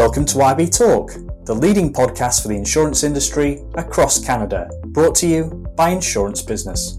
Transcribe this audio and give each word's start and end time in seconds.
Welcome 0.00 0.24
to 0.24 0.40
IB 0.40 0.70
Talk, 0.70 1.12
the 1.44 1.54
leading 1.54 1.92
podcast 1.92 2.40
for 2.40 2.48
the 2.48 2.56
insurance 2.56 3.04
industry 3.04 3.62
across 3.74 4.18
Canada, 4.18 4.70
brought 4.86 5.14
to 5.16 5.26
you 5.26 5.66
by 5.76 5.90
Insurance 5.90 6.40
Business. 6.40 6.96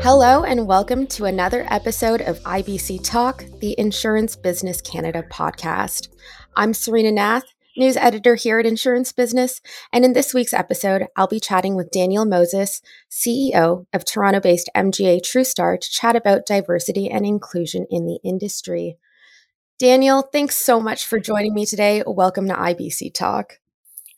Hello, 0.00 0.44
and 0.44 0.66
welcome 0.66 1.06
to 1.08 1.26
another 1.26 1.66
episode 1.68 2.22
of 2.22 2.38
IBC 2.44 3.04
Talk, 3.04 3.44
the 3.60 3.78
Insurance 3.78 4.34
Business 4.34 4.80
Canada 4.80 5.24
podcast. 5.30 6.08
I'm 6.56 6.72
Serena 6.72 7.12
Nath, 7.12 7.44
news 7.76 7.96
editor 7.96 8.34
here 8.34 8.58
at 8.58 8.66
Insurance 8.66 9.12
Business. 9.12 9.60
And 9.92 10.04
in 10.04 10.12
this 10.12 10.32
week's 10.32 10.52
episode, 10.52 11.06
I'll 11.16 11.26
be 11.26 11.40
chatting 11.40 11.76
with 11.76 11.90
Daniel 11.90 12.24
Moses, 12.24 12.80
CEO 13.10 13.86
of 13.92 14.04
Toronto 14.04 14.40
based 14.40 14.70
MGA 14.76 15.20
TrueStar, 15.20 15.80
to 15.80 15.90
chat 15.90 16.16
about 16.16 16.46
diversity 16.46 17.10
and 17.10 17.26
inclusion 17.26 17.86
in 17.90 18.06
the 18.06 18.18
industry. 18.24 18.96
Daniel, 19.78 20.22
thanks 20.22 20.56
so 20.56 20.80
much 20.80 21.04
for 21.06 21.20
joining 21.20 21.52
me 21.52 21.66
today. 21.66 22.02
Welcome 22.06 22.48
to 22.48 22.54
IBC 22.54 23.12
Talk. 23.12 23.58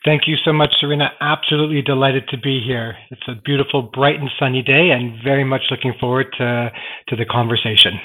Thank 0.05 0.27
you 0.27 0.37
so 0.45 0.53
much, 0.53 0.73
Serena. 0.79 1.11
Absolutely 1.19 1.81
delighted 1.81 2.29
to 2.29 2.37
be 2.37 2.61
here. 2.65 2.95
It's 3.11 3.27
a 3.27 3.35
beautiful, 3.43 3.81
bright, 3.81 4.17
and 4.17 4.29
sunny 4.39 4.61
day, 4.61 4.91
and 4.91 5.21
very 5.21 5.43
much 5.43 5.63
looking 5.69 5.93
forward 5.99 6.27
to, 6.37 6.71
to 7.09 7.15
the 7.17 7.25
conversation. 7.25 7.99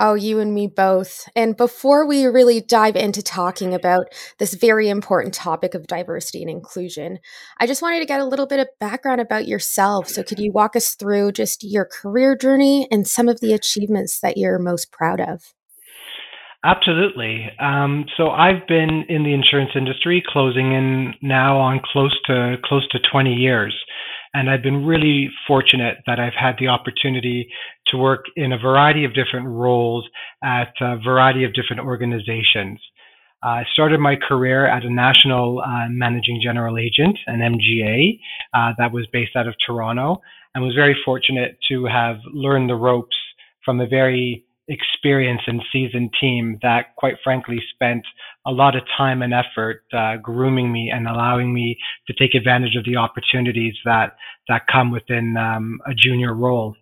Oh, 0.00 0.14
you 0.14 0.38
and 0.38 0.54
me 0.54 0.68
both. 0.68 1.28
And 1.34 1.56
before 1.56 2.06
we 2.06 2.24
really 2.26 2.60
dive 2.60 2.94
into 2.94 3.20
talking 3.20 3.74
about 3.74 4.06
this 4.38 4.54
very 4.54 4.88
important 4.88 5.34
topic 5.34 5.74
of 5.74 5.88
diversity 5.88 6.40
and 6.40 6.50
inclusion, 6.50 7.18
I 7.58 7.66
just 7.66 7.82
wanted 7.82 7.98
to 8.00 8.06
get 8.06 8.20
a 8.20 8.24
little 8.24 8.46
bit 8.46 8.60
of 8.60 8.68
background 8.78 9.20
about 9.20 9.48
yourself. 9.48 10.08
So, 10.08 10.22
could 10.22 10.38
you 10.38 10.52
walk 10.52 10.76
us 10.76 10.94
through 10.94 11.32
just 11.32 11.64
your 11.64 11.84
career 11.84 12.36
journey 12.36 12.86
and 12.92 13.08
some 13.08 13.28
of 13.28 13.40
the 13.40 13.52
achievements 13.52 14.20
that 14.20 14.36
you're 14.36 14.60
most 14.60 14.92
proud 14.92 15.20
of? 15.20 15.52
Absolutely. 16.64 17.50
Um, 17.60 18.06
so 18.16 18.30
I've 18.30 18.66
been 18.66 19.04
in 19.08 19.22
the 19.22 19.32
insurance 19.32 19.70
industry, 19.76 20.22
closing 20.26 20.72
in 20.72 21.14
now 21.22 21.56
on 21.58 21.80
close 21.84 22.16
to 22.26 22.56
close 22.64 22.86
to 22.88 22.98
20 22.98 23.32
years. 23.32 23.74
And 24.34 24.50
I've 24.50 24.62
been 24.62 24.84
really 24.84 25.30
fortunate 25.46 25.98
that 26.06 26.20
I've 26.20 26.34
had 26.34 26.56
the 26.58 26.68
opportunity 26.68 27.48
to 27.88 27.96
work 27.96 28.26
in 28.36 28.52
a 28.52 28.58
variety 28.58 29.04
of 29.04 29.14
different 29.14 29.46
roles 29.46 30.08
at 30.42 30.72
a 30.80 30.98
variety 30.98 31.44
of 31.44 31.54
different 31.54 31.82
organizations. 31.82 32.80
Uh, 33.44 33.48
I 33.48 33.64
started 33.72 34.00
my 34.00 34.16
career 34.16 34.66
at 34.66 34.84
a 34.84 34.90
national 34.92 35.60
uh, 35.60 35.88
managing 35.88 36.40
general 36.42 36.76
agent, 36.76 37.18
an 37.26 37.38
MGA, 37.38 38.18
uh, 38.52 38.72
that 38.78 38.92
was 38.92 39.06
based 39.12 39.36
out 39.36 39.46
of 39.46 39.54
Toronto, 39.64 40.20
and 40.54 40.64
was 40.64 40.74
very 40.74 40.96
fortunate 41.04 41.56
to 41.68 41.84
have 41.86 42.16
learned 42.32 42.68
the 42.68 42.74
ropes 42.74 43.16
from 43.64 43.80
a 43.80 43.86
very 43.86 44.44
experienced 44.68 45.44
and 45.46 45.62
seasoned 45.72 46.12
team 46.20 46.58
that, 46.62 46.94
quite 46.96 47.16
frankly, 47.24 47.62
spent 47.72 48.04
a 48.46 48.50
lot 48.50 48.76
of 48.76 48.82
time 48.96 49.22
and 49.22 49.32
effort 49.32 49.84
uh, 49.92 50.16
grooming 50.16 50.70
me 50.70 50.90
and 50.90 51.06
allowing 51.06 51.52
me 51.52 51.78
to 52.06 52.12
take 52.12 52.34
advantage 52.34 52.76
of 52.76 52.84
the 52.84 52.96
opportunities 52.96 53.74
that 53.84 54.16
that 54.48 54.66
come 54.66 54.90
within 54.90 55.36
um, 55.36 55.78
a 55.86 55.94
junior 55.94 56.34
role. 56.34 56.74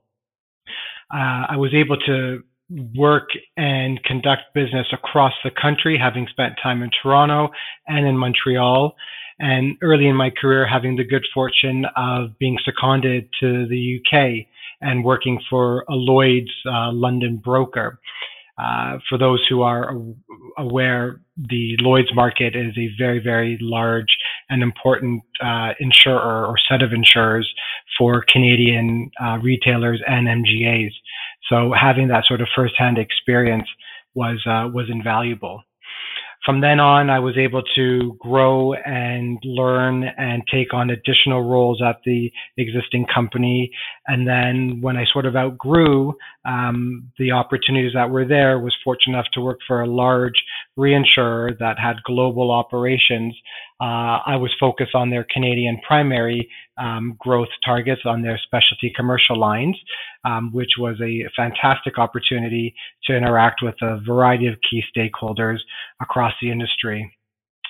Uh, 1.12 1.46
I 1.50 1.56
was 1.56 1.72
able 1.74 1.96
to 1.98 2.42
work 2.96 3.28
and 3.56 4.02
conduct 4.04 4.42
business 4.54 4.86
across 4.92 5.32
the 5.44 5.50
country, 5.50 5.98
having 5.98 6.26
spent 6.28 6.54
time 6.62 6.82
in 6.82 6.90
Toronto 7.02 7.50
and 7.86 8.06
in 8.06 8.16
Montreal. 8.16 8.94
And 9.38 9.76
early 9.82 10.06
in 10.06 10.16
my 10.16 10.30
career, 10.30 10.66
having 10.66 10.96
the 10.96 11.04
good 11.04 11.24
fortune 11.32 11.84
of 11.96 12.38
being 12.38 12.58
seconded 12.64 13.28
to 13.40 13.66
the 13.68 14.00
UK 14.00 14.46
and 14.80 15.04
working 15.04 15.40
for 15.48 15.84
a 15.88 15.94
Lloyd's 15.94 16.50
uh, 16.66 16.90
London 16.92 17.36
broker. 17.36 18.00
Uh, 18.58 18.98
for 19.08 19.18
those 19.18 19.46
who 19.48 19.60
are 19.60 19.94
aware, 20.56 21.20
the 21.36 21.76
Lloyd's 21.80 22.14
market 22.14 22.56
is 22.56 22.76
a 22.78 22.88
very, 22.98 23.18
very 23.18 23.58
large 23.60 24.16
and 24.50 24.62
important 24.62 25.22
uh, 25.40 25.72
insurer 25.80 26.46
or 26.46 26.56
set 26.68 26.82
of 26.82 26.92
insurers 26.92 27.52
for 27.98 28.22
Canadian 28.22 29.10
uh, 29.20 29.38
retailers 29.42 30.02
and 30.06 30.26
MGAs. 30.26 30.92
So 31.48 31.72
having 31.72 32.08
that 32.08 32.24
sort 32.26 32.40
of 32.40 32.48
firsthand 32.54 32.98
experience 32.98 33.68
was 34.14 34.40
uh, 34.46 34.68
was 34.72 34.88
invaluable 34.90 35.62
from 36.46 36.60
then 36.60 36.78
on, 36.78 37.10
I 37.10 37.18
was 37.18 37.36
able 37.36 37.62
to 37.74 38.16
grow 38.20 38.72
and 38.72 39.36
learn 39.42 40.04
and 40.04 40.44
take 40.48 40.72
on 40.72 40.90
additional 40.90 41.42
roles 41.42 41.82
at 41.82 41.96
the 42.04 42.32
existing 42.56 43.06
company. 43.12 43.72
And 44.06 44.28
then 44.28 44.80
when 44.80 44.96
I 44.96 45.04
sort 45.06 45.26
of 45.26 45.34
outgrew 45.34 46.14
um, 46.44 47.10
the 47.18 47.32
opportunities 47.32 47.94
that 47.94 48.08
were 48.08 48.24
there, 48.24 48.60
was 48.60 48.76
fortunate 48.84 49.14
enough 49.14 49.26
to 49.32 49.40
work 49.40 49.58
for 49.66 49.82
a 49.82 49.88
large 49.88 50.40
reinsurer 50.78 51.58
that 51.58 51.80
had 51.80 51.96
global 52.04 52.52
operations 52.52 53.36
uh, 53.80 54.20
I 54.26 54.36
was 54.36 54.54
focused 54.58 54.94
on 54.94 55.10
their 55.10 55.26
Canadian 55.30 55.80
primary 55.86 56.48
um, 56.78 57.16
growth 57.18 57.48
targets 57.64 58.02
on 58.04 58.22
their 58.22 58.38
specialty 58.38 58.92
commercial 58.94 59.38
lines, 59.38 59.76
um, 60.24 60.50
which 60.52 60.72
was 60.78 61.00
a 61.02 61.28
fantastic 61.36 61.98
opportunity 61.98 62.74
to 63.04 63.16
interact 63.16 63.62
with 63.62 63.74
a 63.82 64.00
variety 64.06 64.46
of 64.46 64.54
key 64.68 64.82
stakeholders 64.96 65.58
across 66.00 66.32
the 66.40 66.50
industry 66.50 67.15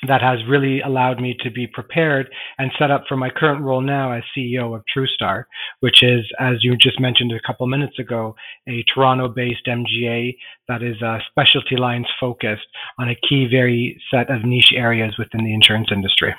that 0.07 0.23
has 0.23 0.39
really 0.47 0.81
allowed 0.81 1.21
me 1.21 1.37
to 1.41 1.51
be 1.51 1.67
prepared 1.67 2.29
and 2.59 2.71
set 2.79 2.91
up 2.91 3.05
for 3.09 3.17
my 3.17 3.31
current 3.31 3.63
role 3.63 3.81
now 3.81 4.13
as 4.13 4.23
CEO 4.37 4.75
of 4.75 4.83
TrueStar, 4.95 5.45
which 5.81 6.03
is, 6.03 6.25
as 6.39 6.63
you 6.63 6.77
just 6.77 7.01
mentioned 7.01 7.33
a 7.33 7.41
couple 7.47 7.67
minutes 7.67 7.99
ago, 7.99 8.35
a 8.69 8.85
Toronto-based 8.95 9.67
MGA 9.67 10.37
that 10.69 10.83
is 10.83 11.01
uh, 11.03 11.19
specialty 11.31 11.77
lines 11.77 12.07
focused 12.21 12.67
on 12.99 13.09
a 13.09 13.17
key, 13.29 13.47
very 13.51 14.01
set 14.11 14.31
of 14.31 14.45
niche 14.45 14.73
areas 14.75 15.17
within 15.19 15.45
the 15.45 15.55
insurance 15.55 15.89
industry. 15.93 16.35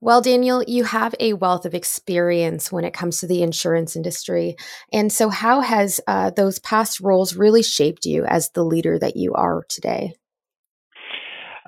Well, 0.00 0.20
Daniel, 0.20 0.62
you 0.66 0.84
have 0.84 1.14
a 1.20 1.32
wealth 1.32 1.64
of 1.64 1.74
experience 1.74 2.70
when 2.70 2.84
it 2.84 2.92
comes 2.92 3.20
to 3.20 3.26
the 3.26 3.42
insurance 3.42 3.96
industry. 3.96 4.56
And 4.92 5.10
so, 5.10 5.30
how 5.30 5.62
has 5.62 6.00
uh, 6.06 6.30
those 6.30 6.58
past 6.58 7.00
roles 7.00 7.34
really 7.34 7.62
shaped 7.62 8.04
you 8.04 8.24
as 8.26 8.50
the 8.50 8.64
leader 8.64 8.98
that 8.98 9.16
you 9.16 9.32
are 9.32 9.64
today? 9.70 10.14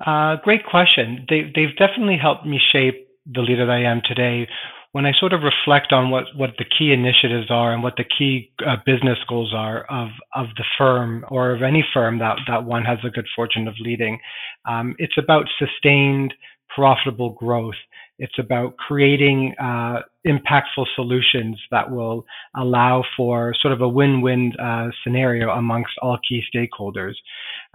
Uh, 0.05 0.37
great 0.43 0.65
question. 0.65 1.25
They, 1.29 1.51
they've 1.53 1.75
definitely 1.75 2.17
helped 2.17 2.45
me 2.45 2.59
shape 2.71 3.07
the 3.25 3.41
leader 3.41 3.65
that 3.65 3.71
I 3.71 3.83
am 3.83 4.01
today. 4.03 4.47
When 4.91 5.05
I 5.05 5.13
sort 5.13 5.33
of 5.33 5.43
reflect 5.43 5.93
on 5.93 6.09
what, 6.09 6.25
what 6.35 6.51
the 6.57 6.65
key 6.65 6.91
initiatives 6.93 7.51
are 7.51 7.73
and 7.73 7.83
what 7.83 7.95
the 7.95 8.05
key 8.05 8.51
uh, 8.65 8.77
business 8.85 9.19
goals 9.27 9.53
are 9.53 9.83
of, 9.83 10.09
of 10.33 10.47
the 10.57 10.63
firm 10.77 11.25
or 11.29 11.51
of 11.51 11.61
any 11.61 11.85
firm 11.93 12.17
that, 12.19 12.37
that 12.47 12.63
one 12.63 12.83
has 12.85 12.97
the 13.03 13.11
good 13.11 13.27
fortune 13.35 13.67
of 13.67 13.75
leading, 13.79 14.19
um, 14.65 14.95
it's 14.97 15.17
about 15.17 15.45
sustained 15.59 16.33
profitable 16.73 17.31
growth. 17.31 17.75
It's 18.19 18.37
about 18.37 18.75
creating 18.77 19.55
uh, 19.59 20.01
impactful 20.27 20.85
solutions 20.95 21.57
that 21.71 21.89
will 21.89 22.25
allow 22.55 23.03
for 23.15 23.55
sort 23.61 23.73
of 23.73 23.81
a 23.81 23.87
win-win 23.87 24.53
uh, 24.59 24.89
scenario 25.03 25.51
amongst 25.51 25.93
all 26.01 26.17
key 26.27 26.43
stakeholders. 26.53 27.13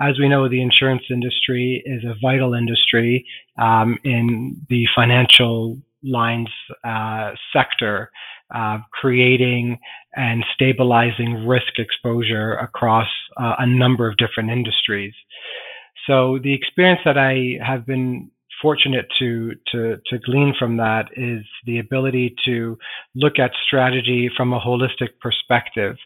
As 0.01 0.19
we 0.19 0.29
know, 0.29 0.49
the 0.49 0.61
insurance 0.61 1.05
industry 1.09 1.83
is 1.87 2.05
a 2.05 2.17
vital 2.21 2.55
industry 2.55 3.27
um, 3.59 3.97
in 4.05 4.61
the 4.69 4.87
financial 4.95 5.79
lines 6.03 6.49
uh, 6.85 7.33
sector, 7.53 8.11
uh, 8.55 8.79
creating 8.93 9.79
and 10.17 10.45
stabilizing 10.55 11.47
risk 11.47 11.79
exposure 11.79 12.55
across 12.57 13.09
uh, 13.37 13.55
a 13.59 13.67
number 13.67 14.09
of 14.09 14.17
different 14.17 14.51
industries. 14.51 15.15
So 16.07 16.39
the 16.43 16.53
experience 16.53 17.01
that 17.05 17.17
I 17.17 17.59
have 17.65 17.87
been 17.87 18.31
fortunate 18.61 19.07
to 19.19 19.55
to 19.73 19.99
to 20.07 20.19
glean 20.19 20.55
from 20.59 20.77
that 20.77 21.07
is 21.17 21.45
the 21.67 21.79
ability 21.79 22.35
to 22.45 22.79
look 23.15 23.39
at 23.39 23.53
strategy 23.67 24.31
from 24.37 24.53
a 24.53 24.61
holistic 24.61 25.11
perspective, 25.21 25.97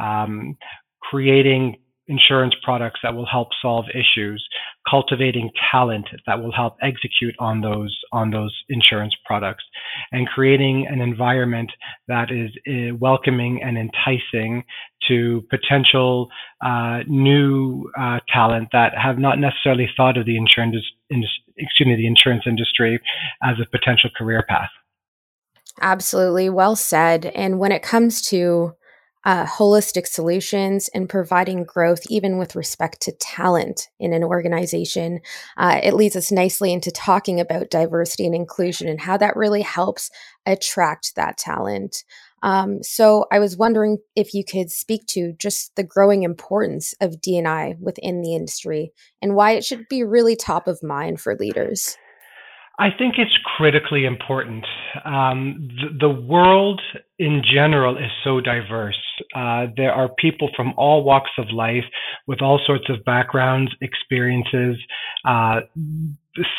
um, 0.00 0.56
creating 1.00 1.76
insurance 2.08 2.54
products 2.62 3.00
that 3.02 3.14
will 3.14 3.26
help 3.26 3.48
solve 3.60 3.84
issues, 3.94 4.44
cultivating 4.88 5.50
talent 5.70 6.06
that 6.26 6.42
will 6.42 6.52
help 6.52 6.76
execute 6.82 7.34
on 7.38 7.60
those 7.60 7.96
on 8.12 8.30
those 8.30 8.54
insurance 8.68 9.14
products, 9.24 9.64
and 10.10 10.26
creating 10.28 10.86
an 10.86 11.00
environment 11.00 11.70
that 12.08 12.30
is 12.30 12.50
uh, 12.68 12.94
welcoming 12.96 13.62
and 13.62 13.78
enticing 13.78 14.64
to 15.08 15.44
potential 15.50 16.28
uh, 16.64 17.00
new 17.06 17.90
uh, 17.98 18.18
talent 18.28 18.68
that 18.72 18.96
have 18.96 19.18
not 19.18 19.38
necessarily 19.38 19.88
thought 19.96 20.16
of 20.16 20.26
the 20.26 20.36
insurance 20.36 20.76
excuse 21.56 21.86
me 21.86 21.94
the 21.94 22.06
insurance 22.06 22.44
industry 22.46 23.00
as 23.42 23.56
a 23.60 23.66
potential 23.66 24.10
career 24.16 24.44
path. 24.48 24.70
Absolutely, 25.80 26.50
well 26.50 26.76
said. 26.76 27.26
And 27.26 27.58
when 27.58 27.72
it 27.72 27.82
comes 27.82 28.22
to 28.28 28.74
uh, 29.24 29.46
holistic 29.46 30.06
solutions 30.06 30.88
and 30.94 31.08
providing 31.08 31.64
growth, 31.64 32.00
even 32.08 32.38
with 32.38 32.56
respect 32.56 33.00
to 33.02 33.12
talent 33.12 33.88
in 34.00 34.12
an 34.12 34.24
organization. 34.24 35.20
Uh, 35.56 35.80
it 35.82 35.94
leads 35.94 36.16
us 36.16 36.32
nicely 36.32 36.72
into 36.72 36.90
talking 36.90 37.40
about 37.40 37.70
diversity 37.70 38.26
and 38.26 38.34
inclusion 38.34 38.88
and 38.88 39.00
how 39.00 39.16
that 39.16 39.36
really 39.36 39.62
helps 39.62 40.10
attract 40.46 41.14
that 41.14 41.38
talent. 41.38 42.04
Um, 42.42 42.82
so 42.82 43.26
I 43.30 43.38
was 43.38 43.56
wondering 43.56 43.98
if 44.16 44.34
you 44.34 44.44
could 44.44 44.70
speak 44.70 45.06
to 45.08 45.32
just 45.38 45.76
the 45.76 45.84
growing 45.84 46.24
importance 46.24 46.92
of 47.00 47.20
D&I 47.20 47.76
within 47.80 48.20
the 48.20 48.34
industry 48.34 48.92
and 49.20 49.36
why 49.36 49.52
it 49.52 49.64
should 49.64 49.88
be 49.88 50.02
really 50.02 50.34
top 50.34 50.66
of 50.66 50.82
mind 50.82 51.20
for 51.20 51.36
leaders. 51.36 51.96
I 52.78 52.90
think 52.90 53.18
it's 53.18 53.36
critically 53.56 54.06
important. 54.06 54.64
Um, 55.04 55.68
the, 55.80 56.06
the, 56.06 56.08
world 56.08 56.80
in 57.18 57.42
general 57.44 57.98
is 57.98 58.10
so 58.24 58.40
diverse. 58.40 58.98
Uh, 59.34 59.66
there 59.76 59.92
are 59.92 60.08
people 60.08 60.50
from 60.56 60.72
all 60.78 61.04
walks 61.04 61.30
of 61.36 61.50
life 61.50 61.84
with 62.26 62.40
all 62.40 62.60
sorts 62.64 62.88
of 62.88 63.04
backgrounds, 63.04 63.72
experiences, 63.82 64.78
uh, 65.26 65.60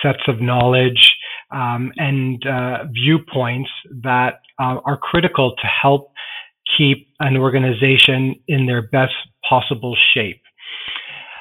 sets 0.04 0.22
of 0.28 0.40
knowledge, 0.40 1.16
um, 1.50 1.92
and 1.98 2.46
uh, 2.46 2.86
viewpoints 2.92 3.72
that 4.04 4.42
uh, 4.60 4.78
are 4.86 4.98
critical 4.98 5.56
to 5.56 5.68
help 5.68 6.12
keep 6.78 7.08
an 7.20 7.38
organization 7.38 8.36
in 8.48 8.68
their 8.68 8.84
best 8.84 9.16
possible 9.48 9.96
shape. 10.14 10.43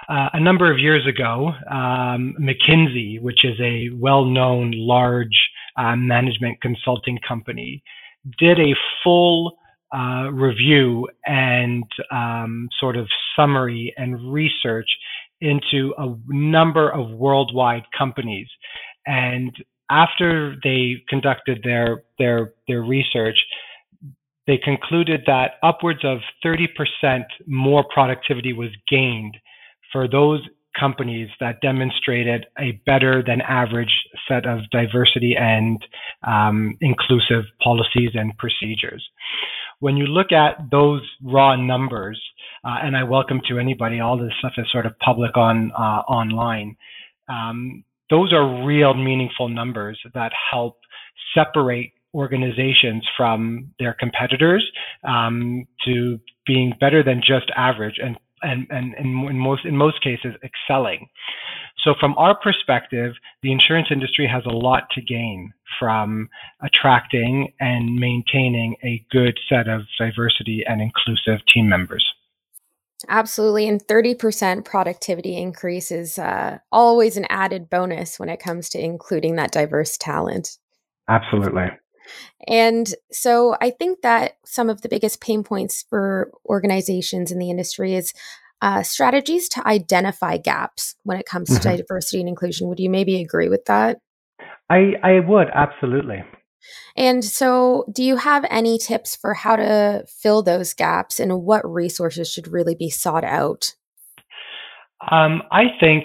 Uh, 0.09 0.29
a 0.33 0.41
number 0.41 0.71
of 0.71 0.79
years 0.79 1.07
ago, 1.07 1.53
um, 1.71 2.35
McKinsey, 2.41 3.21
which 3.21 3.45
is 3.45 3.59
a 3.61 3.91
well-known 3.95 4.73
large 4.73 5.51
uh, 5.77 5.95
management 5.95 6.61
consulting 6.61 7.19
company, 7.27 7.83
did 8.39 8.59
a 8.59 8.75
full 9.03 9.57
uh, 9.95 10.29
review 10.33 11.09
and 11.27 11.85
um, 12.11 12.69
sort 12.81 12.97
of 12.97 13.09
summary 13.37 13.95
and 13.97 14.33
research 14.33 14.89
into 15.41 15.95
a 15.99 16.15
number 16.29 16.91
of 16.91 17.11
worldwide 17.11 17.85
companies. 17.97 18.49
And 19.07 19.55
after 19.91 20.57
they 20.65 21.03
conducted 21.09 21.61
their 21.63 22.05
their 22.19 22.55
their 22.67 22.83
research, 22.83 23.45
they 24.47 24.59
concluded 24.59 25.23
that 25.27 25.53
upwards 25.63 26.01
of 26.05 26.19
30% 26.45 27.25
more 27.47 27.85
productivity 27.85 28.53
was 28.53 28.71
gained 28.89 29.37
for 29.93 30.09
those 30.09 30.41
companies 30.79 31.29
that 31.39 31.61
demonstrated 31.61 32.47
a 32.59 32.73
better 32.87 33.23
than 33.23 33.41
average 33.43 34.05
set 34.27 34.47
of 34.47 34.61
diversity 34.71 35.37
and 35.37 35.85
um, 36.27 36.77
inclusive 36.81 37.45
policies 37.63 38.11
and 38.15 38.37
procedures. 38.39 39.07
When 39.81 39.97
you 39.97 40.07
look 40.07 40.33
at 40.33 40.71
those 40.71 41.03
raw 41.23 41.57
numbers, 41.57 42.21
uh, 42.65 42.79
and 42.83 42.97
I 42.97 43.03
welcome 43.03 43.41
to 43.49 43.59
anybody, 43.59 44.01
all 44.01 44.17
this 44.17 44.33
stuff 44.39 44.53
is 44.57 44.71
sort 44.71 44.87
of 44.87 44.99
public 45.01 45.37
on 45.37 45.73
uh, 45.73 46.03
online. 46.09 46.77
Um, 47.29 47.85
those 48.09 48.33
are 48.33 48.65
real 48.65 48.95
meaningful 48.95 49.49
numbers 49.49 49.99
that 50.15 50.33
help 50.51 50.79
separate 51.35 51.93
organizations 52.15 53.07
from 53.17 53.73
their 53.79 53.95
competitors 53.95 54.71
um, 55.05 55.67
to 55.85 56.21
being 56.47 56.75
better 56.79 57.03
than 57.03 57.23
just 57.23 57.51
average 57.57 57.99
and 58.03 58.19
and, 58.43 58.67
and, 58.71 58.95
and 58.95 59.29
in 59.29 59.39
most 59.39 59.65
in 59.65 59.77
most 59.77 60.03
cases 60.03 60.35
excelling. 60.43 61.09
So 61.79 61.95
from 61.99 62.15
our 62.17 62.37
perspective, 62.37 63.15
the 63.43 63.53
insurance 63.53 63.89
industry 63.91 64.29
has 64.29 64.45
a 64.47 64.51
lot 64.51 64.85
to 64.93 65.01
gain 65.01 65.53
from 65.79 66.29
attracting 66.63 67.53
and 67.61 67.97
maintaining 67.97 68.77
a 68.85 69.05
good 69.11 69.39
set 69.49 69.69
of 69.69 69.83
diversity 69.99 70.65
and 70.67 70.81
inclusive 70.81 71.45
team 71.47 71.69
members. 71.69 72.05
Absolutely. 73.09 73.69
And 73.69 73.85
30% 73.85 74.65
productivity 74.65 75.37
increase 75.37 75.91
is 75.91 76.19
uh, 76.19 76.59
always 76.71 77.17
an 77.17 77.27
added 77.31 77.69
bonus 77.69 78.21
when 78.21 78.29
it 78.29 78.39
comes 78.39 78.69
to 78.71 78.81
including 78.81 79.37
that 79.37 79.51
diverse 79.51 79.97
talent. 79.97 80.59
Absolutely. 81.09 81.71
And 82.47 82.93
so 83.11 83.57
I 83.61 83.71
think 83.71 84.03
that 84.03 84.39
some 84.45 84.69
of 84.69 84.83
the 84.83 84.89
biggest 84.89 85.21
pain 85.21 85.43
points 85.45 85.85
for 85.89 86.31
organizations 86.47 87.31
in 87.31 87.39
the 87.39 87.51
industry 87.51 87.95
is 87.95 88.13
uh, 88.61 88.83
strategies 88.83 89.49
to 89.51 89.67
identify 89.67 90.37
gaps 90.37 90.95
when 91.03 91.19
it 91.19 91.27
comes 91.27 91.49
to 91.49 91.55
mm-hmm. 91.55 91.77
diversity 91.79 92.21
and 92.21 92.29
inclusion. 92.29 92.69
Would 92.69 92.81
you 92.81 92.91
maybe 92.91 93.21
agree 93.21 93.49
with 93.49 93.65
that? 93.67 93.99
I, 94.71 94.95
I 95.03 95.21
would, 95.21 95.49
absolutely. 95.53 96.23
And 96.97 97.25
so, 97.25 97.85
do 97.93 98.05
you 98.05 98.17
have 98.17 98.45
any 98.49 98.79
tips 98.79 99.17
for 99.17 99.35
how 99.35 99.57
to 99.57 100.05
fill 100.07 100.43
those 100.43 100.75
gaps 100.75 101.19
and 101.19 101.43
what 101.43 101.69
resources 101.69 102.31
should 102.31 102.49
really 102.49 102.77
be 102.77 102.89
sought 102.89 103.25
out? 103.25 103.75
Um, 105.11 105.43
I 105.51 105.65
think 105.81 106.05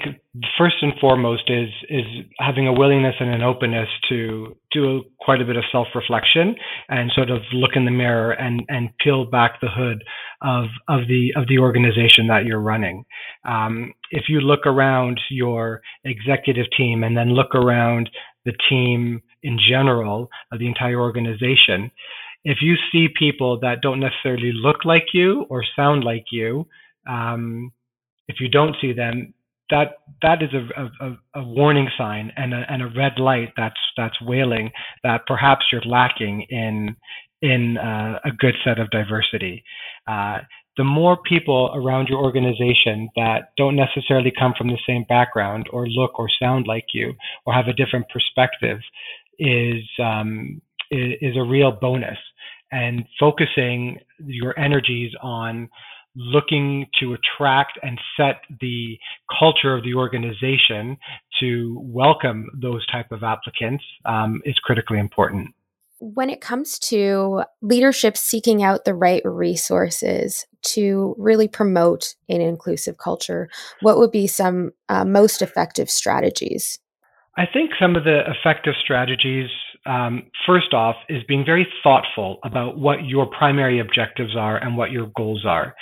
first 0.58 0.78
and 0.82 0.94
foremost 1.00 1.50
is 1.50 1.70
is 1.90 2.06
having 2.40 2.68
a 2.68 2.74
willingness 2.74 3.16
and 3.20 3.30
an 3.30 3.44
openness 3.44 3.88
to 4.10 4.58
do 4.72 5.04
quite 5.20 5.40
a 5.40 5.46
bit 5.46 5.56
of 5.56 5.64
self 5.72 5.88
reflection 5.94 6.56
and 6.90 7.12
sort 7.12 7.30
of 7.30 7.42
look 7.54 7.76
in 7.76 7.86
the 7.86 7.92
mirror 7.92 8.32
and 8.32 8.64
and 8.70 8.90
peel 9.00 9.26
back 9.26 9.62
the 9.62 9.70
hood 9.70 10.04
of 10.42 10.66
of 10.88 11.08
the 11.08 11.32
of 11.36 11.48
the 11.48 11.60
organization 11.60 12.28
that 12.28 12.46
you're 12.46 12.60
running. 12.60 13.06
Um, 13.46 13.94
if 14.10 14.30
you 14.30 14.42
look 14.42 14.66
around 14.66 15.20
your 15.30 15.82
executive 16.04 16.66
team 16.76 17.04
and 17.04 17.16
then 17.16 17.36
look 17.36 17.54
around 17.54 18.10
the 18.46 18.54
team 18.68 19.22
in 19.44 19.60
general 19.60 20.30
of 20.52 20.58
the 20.58 20.68
entire 20.68 21.00
organization, 21.00 21.92
if 22.44 22.62
you 22.62 22.76
see 22.92 23.10
people 23.10 23.60
that 23.60 23.82
don't 23.82 24.00
necessarily 24.00 24.52
look 24.54 24.86
like 24.86 25.14
you 25.14 25.46
or 25.50 25.64
sound 25.76 26.04
like 26.04 26.26
you, 26.32 26.66
um, 27.08 27.72
if 28.28 28.40
you 28.40 28.50
don't 28.50 28.76
see 28.82 28.94
them, 28.94 29.34
that 29.70 29.98
that 30.22 30.42
is 30.42 30.50
a, 30.54 31.06
a, 31.06 31.18
a 31.42 31.44
warning 31.44 31.90
sign 31.98 32.32
and 32.38 32.54
a, 32.54 32.66
and 32.70 32.82
a 32.82 32.88
red 32.96 33.20
light 33.20 33.52
that's 33.58 33.80
that's 33.98 34.20
wailing 34.22 34.72
that 35.04 35.26
perhaps 35.28 35.66
you're 35.72 35.82
lacking 35.82 36.44
in 36.50 36.96
in 37.42 37.78
uh, 37.78 38.20
a 38.26 38.32
good 38.32 38.56
set 38.64 38.80
of 38.80 38.90
diversity. 38.92 39.64
Uh, 40.08 40.40
the 40.78 40.84
more 40.84 41.18
people 41.18 41.72
around 41.74 42.08
your 42.08 42.24
organization 42.24 43.10
that 43.16 43.52
don't 43.58 43.76
necessarily 43.76 44.32
come 44.38 44.54
from 44.58 44.68
the 44.68 44.80
same 44.88 45.04
background 45.10 45.68
or 45.74 45.88
look 45.88 46.20
or 46.20 46.30
sound 46.42 46.68
like 46.68 46.86
you 46.94 47.14
or 47.46 47.54
have 47.54 47.68
a 47.68 47.74
different 47.74 48.06
perspective 48.10 48.80
is 49.40 49.84
um, 50.02 50.62
is, 50.92 51.14
is 51.22 51.38
a 51.38 51.44
real 51.44 51.72
bonus. 51.72 52.18
And 52.72 53.06
focusing 53.20 53.98
your 54.20 54.58
energies 54.60 55.14
on 55.22 55.70
looking 56.18 56.88
to 57.00 57.14
attract 57.14 57.80
and 57.84 58.00
set 58.18 58.42
the 58.60 58.98
culture 59.40 59.76
of 59.76 59.84
the 59.84 59.94
organization 59.94 60.98
to 61.40 61.80
welcome 61.84 62.50
those 62.54 62.86
type 62.88 63.12
of 63.12 63.24
applicants 63.24 63.84
um, 64.06 64.42
is 64.44 64.58
critically 64.60 65.00
important. 65.00 65.54
When 66.00 66.30
it 66.30 66.42
comes 66.42 66.78
to 66.80 67.44
leadership 67.62 68.18
seeking 68.18 68.62
out 68.62 68.86
the 68.86 68.94
right 68.94 69.22
resources 69.26 70.46
to 70.74 71.16
really 71.18 71.48
promote 71.48 72.16
an 72.30 72.42
inclusive 72.42 72.98
culture 72.98 73.50
what 73.82 73.98
would 73.98 74.12
be 74.12 74.28
some 74.28 74.72
uh, 74.90 75.06
most 75.06 75.42
effective 75.42 75.90
strategies? 75.90 76.80
I 77.38 77.46
think 77.46 77.72
some 77.80 77.96
of 77.96 78.04
the 78.04 78.22
effective 78.30 78.74
strategies 78.82 79.50
um, 79.86 80.24
first 80.46 80.74
off 80.74 80.96
is 81.08 81.24
being 81.28 81.46
very 81.46 81.68
thoughtful 81.84 82.40
about 82.44 82.78
what 82.78 83.06
your 83.06 83.26
primary 83.26 83.80
objectives 83.80 84.36
are 84.36 84.58
and 84.58 84.76
what 84.76 84.92
your 84.92 85.12
goals 85.16 85.46
are 85.46 85.76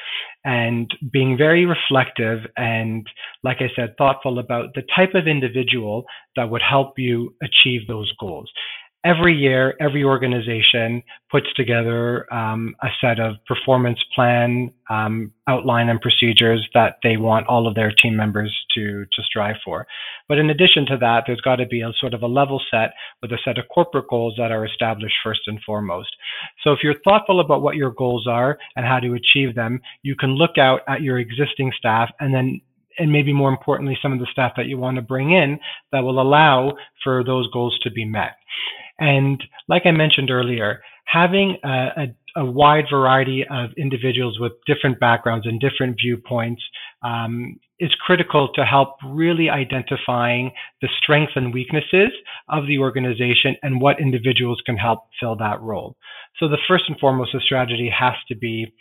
and 0.45 0.93
being 1.11 1.35
very 1.37 1.65
reflective 1.65 2.41
and 2.55 3.05
like 3.43 3.57
i 3.59 3.69
said 3.75 3.95
thoughtful 3.97 4.39
about 4.39 4.73
the 4.75 4.83
type 4.95 5.15
of 5.15 5.27
individual 5.27 6.05
that 6.35 6.49
would 6.49 6.61
help 6.61 6.97
you 6.97 7.33
achieve 7.41 7.87
those 7.87 8.11
goals 8.19 8.49
every 9.05 9.35
year, 9.35 9.75
every 9.79 10.03
organization 10.03 11.03
puts 11.29 11.45
together 11.53 12.31
um, 12.33 12.75
a 12.81 12.87
set 12.99 13.19
of 13.19 13.35
performance 13.45 14.03
plan 14.15 14.71
um, 14.89 15.31
outline 15.47 15.89
and 15.89 16.01
procedures 16.01 16.67
that 16.73 16.95
they 17.03 17.15
want 17.15 17.45
all 17.47 17.67
of 17.67 17.75
their 17.75 17.91
team 17.91 18.15
members 18.15 18.53
to 18.73 19.05
to 19.13 19.23
strive 19.23 19.55
for. 19.63 19.85
But 20.27 20.39
in 20.39 20.49
addition 20.49 20.85
to 20.87 20.97
that, 20.97 21.23
there's 21.27 21.41
got 21.41 21.57
to 21.57 21.67
be 21.67 21.81
a 21.81 21.93
sort 21.99 22.15
of 22.15 22.23
a 22.23 22.27
level 22.27 22.59
set 22.71 22.93
with 23.21 23.31
a 23.31 23.37
set 23.45 23.59
of 23.59 23.67
corporate 23.69 24.09
goals 24.09 24.33
that 24.37 24.51
are 24.51 24.65
established 24.65 25.15
first 25.23 25.41
and 25.45 25.61
foremost. 25.63 26.09
So 26.63 26.73
if 26.73 26.79
you're 26.83 26.99
thoughtful 27.03 27.39
about 27.39 27.61
what 27.61 27.75
your 27.75 27.91
goals 27.91 28.25
are 28.27 28.57
and 28.75 28.85
how 28.85 28.99
to 28.99 29.13
achieve 29.13 29.53
them, 29.53 29.79
you 30.01 30.15
can 30.15 30.31
look 30.31 30.57
out 30.57 30.81
at 30.87 31.03
your 31.03 31.19
existing 31.19 31.71
staff 31.77 32.09
and 32.19 32.33
then 32.33 32.59
and 32.97 33.11
maybe 33.11 33.33
more 33.33 33.49
importantly, 33.49 33.97
some 34.01 34.13
of 34.13 34.19
the 34.19 34.27
staff 34.31 34.53
that 34.55 34.67
you 34.67 34.77
want 34.77 34.95
to 34.95 35.01
bring 35.01 35.31
in 35.31 35.59
that 35.91 35.99
will 35.99 36.21
allow 36.21 36.71
for 37.03 37.25
those 37.25 37.45
goals 37.51 37.77
to 37.79 37.91
be 37.91 38.05
met. 38.05 38.37
And 38.99 39.43
like 39.67 39.83
I 39.85 39.91
mentioned 39.91 40.31
earlier, 40.31 40.81
having 41.05 41.57
a, 41.63 41.67
a, 41.67 42.07
a 42.37 42.45
wide 42.45 42.85
variety 42.89 43.45
of 43.49 43.69
individuals 43.77 44.39
with 44.39 44.53
different 44.65 44.99
backgrounds 44.99 45.45
and 45.45 45.59
different 45.59 45.97
viewpoints 46.01 46.61
um, 47.03 47.59
is 47.79 47.93
critical 47.95 48.49
to 48.53 48.65
help 48.65 48.95
really 49.05 49.49
identifying 49.49 50.51
the 50.81 50.89
strengths 50.97 51.33
and 51.35 51.53
weaknesses 51.53 52.09
of 52.49 52.65
the 52.67 52.79
organization 52.79 53.55
and 53.63 53.81
what 53.81 53.99
individuals 53.99 54.61
can 54.65 54.77
help 54.77 55.07
fill 55.19 55.35
that 55.35 55.61
role. 55.61 55.95
So 56.39 56.47
the 56.47 56.57
first 56.67 56.85
and 56.87 56.97
foremost, 56.99 57.31
the 57.33 57.41
strategy 57.41 57.89
has 57.97 58.13
to 58.29 58.35
be 58.35 58.73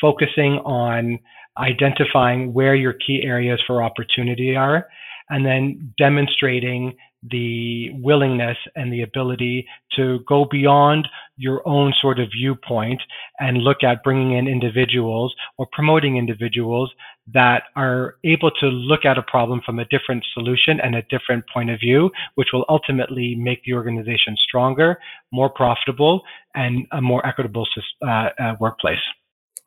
focusing 0.00 0.54
on 0.64 1.18
identifying 1.58 2.52
where 2.52 2.74
your 2.74 2.94
key 2.94 3.22
areas 3.24 3.60
for 3.66 3.82
opportunity 3.82 4.56
are 4.56 4.88
and 5.28 5.44
then 5.46 5.94
demonstrating 5.98 6.94
the 7.30 7.90
willingness 8.02 8.56
and 8.74 8.92
the 8.92 9.02
ability 9.02 9.66
to 9.92 10.20
go 10.26 10.44
beyond 10.44 11.08
your 11.36 11.66
own 11.66 11.92
sort 12.00 12.18
of 12.18 12.28
viewpoint 12.36 13.00
and 13.38 13.58
look 13.58 13.82
at 13.82 14.02
bringing 14.02 14.32
in 14.32 14.48
individuals 14.48 15.34
or 15.58 15.66
promoting 15.72 16.16
individuals 16.16 16.90
that 17.32 17.64
are 17.76 18.16
able 18.24 18.50
to 18.50 18.66
look 18.66 19.04
at 19.04 19.18
a 19.18 19.22
problem 19.22 19.60
from 19.64 19.78
a 19.78 19.84
different 19.86 20.24
solution 20.34 20.80
and 20.80 20.96
a 20.96 21.02
different 21.02 21.44
point 21.52 21.70
of 21.70 21.78
view, 21.78 22.10
which 22.34 22.48
will 22.52 22.64
ultimately 22.68 23.36
make 23.36 23.62
the 23.64 23.72
organization 23.72 24.36
stronger, 24.36 24.98
more 25.32 25.48
profitable, 25.48 26.22
and 26.54 26.86
a 26.92 27.00
more 27.00 27.24
equitable 27.26 27.66
uh, 28.04 28.30
uh, 28.38 28.56
workplace. 28.58 28.98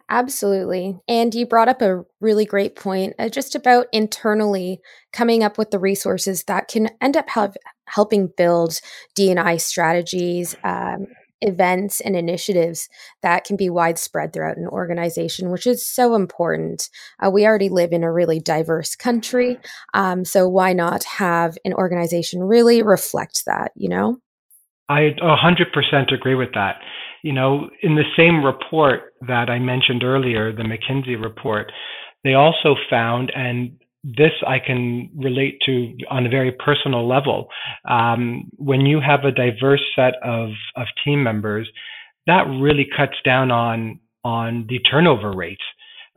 Absolutely. 0.09 0.99
And 1.07 1.33
you 1.33 1.47
brought 1.47 1.67
up 1.67 1.81
a 1.81 2.03
really 2.21 2.45
great 2.45 2.75
point 2.75 3.13
uh, 3.17 3.29
just 3.29 3.55
about 3.55 3.87
internally 3.91 4.79
coming 5.11 5.43
up 5.43 5.57
with 5.57 5.71
the 5.71 5.79
resources 5.79 6.43
that 6.43 6.67
can 6.67 6.89
end 7.01 7.17
up 7.17 7.29
have, 7.29 7.57
helping 7.87 8.29
build 8.37 8.79
D&I 9.15 9.57
strategies, 9.57 10.55
um, 10.63 11.07
events, 11.41 12.01
and 12.01 12.15
initiatives 12.15 12.87
that 13.23 13.45
can 13.45 13.55
be 13.55 13.69
widespread 13.69 14.31
throughout 14.31 14.57
an 14.57 14.67
organization, 14.67 15.49
which 15.49 15.65
is 15.65 15.85
so 15.85 16.13
important. 16.13 16.89
Uh, 17.23 17.29
we 17.29 17.45
already 17.45 17.69
live 17.69 17.91
in 17.91 18.03
a 18.03 18.11
really 18.11 18.39
diverse 18.39 18.95
country. 18.95 19.59
Um, 19.93 20.23
so 20.23 20.47
why 20.47 20.73
not 20.73 21.03
have 21.05 21.57
an 21.65 21.73
organization 21.73 22.43
really 22.43 22.83
reflect 22.83 23.43
that, 23.45 23.71
you 23.75 23.89
know? 23.89 24.19
I 24.87 25.15
100% 25.19 26.13
agree 26.13 26.35
with 26.35 26.53
that. 26.53 26.75
You 27.25 27.33
know, 27.33 27.71
in 27.81 27.95
the 27.95 28.09
same 28.15 28.45
report 28.45 29.15
that 29.27 29.49
I 29.49 29.57
mentioned 29.57 30.03
earlier, 30.03 30.51
the 30.51 30.61
McKinsey 30.61 31.19
report, 31.19 31.71
they 32.23 32.35
also 32.35 32.75
found, 32.87 33.31
and 33.35 33.79
this 34.03 34.33
I 34.45 34.59
can 34.59 35.09
relate 35.15 35.59
to 35.61 35.97
on 36.11 36.27
a 36.27 36.29
very 36.29 36.51
personal 36.51 37.07
level. 37.07 37.49
Um, 37.89 38.51
when 38.57 38.85
you 38.85 38.99
have 38.99 39.25
a 39.25 39.31
diverse 39.31 39.81
set 39.95 40.13
of, 40.21 40.51
of 40.75 40.85
team 41.03 41.23
members, 41.23 41.67
that 42.27 42.45
really 42.65 42.87
cuts 42.95 43.17
down 43.23 43.49
on 43.49 43.99
on 44.23 44.67
the 44.69 44.77
turnover 44.79 45.31
rate. 45.31 45.65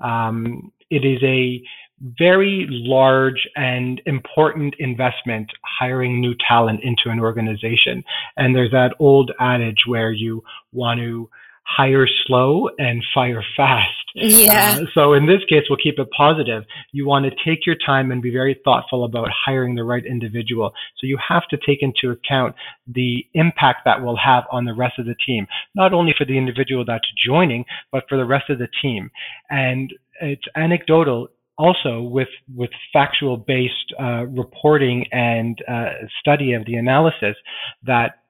Um, 0.00 0.72
it 0.90 1.06
is 1.06 1.22
a 1.22 1.62
very 2.00 2.66
large 2.70 3.48
and 3.56 4.00
important 4.06 4.74
investment 4.78 5.50
hiring 5.62 6.20
new 6.20 6.34
talent 6.46 6.80
into 6.82 7.10
an 7.10 7.20
organization. 7.20 8.04
And 8.36 8.54
there's 8.54 8.70
that 8.70 8.94
old 8.98 9.32
adage 9.40 9.84
where 9.86 10.12
you 10.12 10.42
want 10.72 11.00
to 11.00 11.28
hire 11.68 12.06
slow 12.26 12.70
and 12.78 13.04
fire 13.14 13.44
fast. 13.56 13.90
Yeah. 14.14 14.78
Uh, 14.80 14.86
so 14.94 15.12
in 15.12 15.26
this 15.26 15.44
case, 15.48 15.64
we'll 15.68 15.78
keep 15.80 15.98
it 15.98 16.08
positive. 16.16 16.64
You 16.90 17.06
want 17.06 17.26
to 17.26 17.30
take 17.44 17.64
your 17.66 17.76
time 17.76 18.10
and 18.10 18.20
be 18.20 18.32
very 18.32 18.58
thoughtful 18.64 19.04
about 19.04 19.28
hiring 19.30 19.76
the 19.76 19.84
right 19.84 20.04
individual. 20.04 20.72
So 20.96 21.06
you 21.06 21.18
have 21.28 21.46
to 21.48 21.58
take 21.64 21.82
into 21.82 22.10
account 22.10 22.56
the 22.88 23.24
impact 23.34 23.82
that 23.84 24.02
will 24.02 24.16
have 24.16 24.44
on 24.50 24.64
the 24.64 24.74
rest 24.74 24.98
of 24.98 25.06
the 25.06 25.14
team, 25.24 25.46
not 25.76 25.92
only 25.92 26.14
for 26.18 26.24
the 26.24 26.36
individual 26.36 26.84
that's 26.84 27.06
joining, 27.24 27.64
but 27.92 28.04
for 28.08 28.16
the 28.16 28.24
rest 28.24 28.50
of 28.50 28.58
the 28.58 28.66
team. 28.82 29.10
And 29.50 29.92
it's 30.20 30.44
anecdotal 30.56 31.28
also 31.58 32.00
with 32.00 32.28
with 32.54 32.70
factual 32.92 33.36
based 33.36 33.92
uh, 34.00 34.24
reporting 34.26 35.06
and 35.12 35.60
uh, 35.68 35.90
study 36.20 36.52
of 36.52 36.64
the 36.66 36.74
analysis 36.74 37.36
that 37.82 38.20